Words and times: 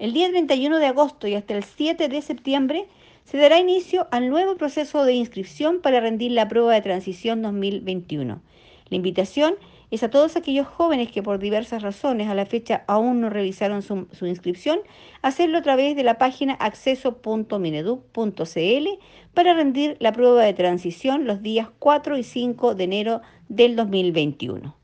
El 0.00 0.12
día 0.14 0.30
31 0.30 0.78
de 0.78 0.86
agosto 0.86 1.28
y 1.28 1.34
hasta 1.34 1.54
el 1.54 1.62
7 1.62 2.08
de 2.08 2.22
septiembre 2.22 2.86
se 3.24 3.36
dará 3.36 3.58
inicio 3.58 4.08
al 4.10 4.30
nuevo 4.30 4.56
proceso 4.56 5.04
de 5.04 5.12
inscripción 5.12 5.82
para 5.82 6.00
rendir 6.00 6.32
la 6.32 6.48
prueba 6.48 6.72
de 6.72 6.80
transición 6.80 7.42
2021. 7.42 8.40
La 8.88 8.96
invitación 8.96 9.56
es 9.90 10.02
a 10.02 10.08
todos 10.08 10.36
aquellos 10.36 10.66
jóvenes 10.66 11.12
que 11.12 11.22
por 11.22 11.38
diversas 11.38 11.82
razones 11.82 12.28
a 12.28 12.34
la 12.34 12.46
fecha 12.46 12.82
aún 12.86 13.20
no 13.20 13.28
realizaron 13.28 13.82
su, 13.82 14.08
su 14.10 14.24
inscripción, 14.24 14.80
hacerlo 15.20 15.58
a 15.58 15.62
través 15.62 15.94
de 15.96 16.02
la 16.02 16.16
página 16.16 16.54
acceso.mineduc.cl 16.54 18.88
para 19.34 19.52
rendir 19.52 19.98
la 20.00 20.12
prueba 20.12 20.42
de 20.42 20.54
transición 20.54 21.26
los 21.26 21.42
días 21.42 21.68
4 21.78 22.16
y 22.16 22.22
5 22.22 22.74
de 22.74 22.84
enero 22.84 23.20
del 23.50 23.76
2021. 23.76 24.79